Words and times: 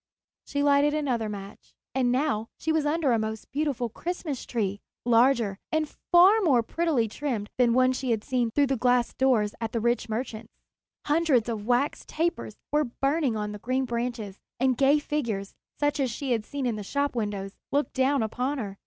She 0.47 0.63
lighted 0.63 0.95
another 0.95 1.29
match. 1.29 1.75
And 1.93 2.11
now 2.11 2.47
she 2.57 2.71
was 2.71 2.87
under 2.87 3.11
a 3.11 3.19
most 3.19 3.51
beautiful 3.51 3.87
Christmas 3.87 4.47
tree, 4.47 4.79
larger 5.05 5.59
and 5.71 5.87
far 6.11 6.41
more 6.41 6.63
prettily 6.63 7.07
trimmed 7.07 7.51
than 7.59 7.69
the 7.73 7.77
one 7.77 7.91
she 7.91 8.09
had 8.09 8.23
seen 8.23 8.49
through 8.49 8.65
the 8.65 8.75
glass 8.77 9.13
doors 9.13 9.53
at 9.61 9.73
the 9.73 9.79
rich 9.79 10.09
merchant's. 10.09 10.51
Hundreds 11.05 11.47
of 11.49 11.67
wax 11.67 12.03
tapers 12.07 12.55
were 12.71 12.85
burning 12.99 13.37
on 13.37 13.51
the 13.51 13.59
green 13.59 13.85
branches, 13.85 14.39
and 14.59 14.75
gay 14.75 14.97
figures, 14.97 15.53
such 15.79 15.99
as 15.99 16.09
she 16.09 16.31
had 16.31 16.47
seen 16.47 16.65
in 16.65 16.77
the 16.77 16.83
shop 16.83 17.15
windows, 17.15 17.53
looked 17.71 17.93
down 17.93 18.23
upon 18.23 18.57
her. 18.57 18.79